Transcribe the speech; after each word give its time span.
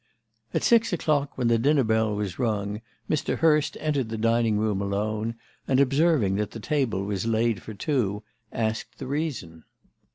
"At 0.51 0.63
six 0.63 0.91
o'clock, 0.91 1.37
when 1.37 1.47
the 1.47 1.59
dinner 1.59 1.83
bell 1.83 2.15
was 2.15 2.39
rung, 2.39 2.81
Mr. 3.07 3.37
Hurst 3.37 3.77
entered 3.79 4.09
the 4.09 4.17
dining 4.17 4.57
room 4.57 4.81
alone, 4.81 5.35
and, 5.67 5.79
observing 5.79 6.37
that 6.37 6.49
the 6.49 6.59
table 6.59 7.03
was 7.03 7.27
laid 7.27 7.61
for 7.61 7.75
two, 7.75 8.23
asked 8.51 8.97
the 8.97 9.05
reason. 9.05 9.63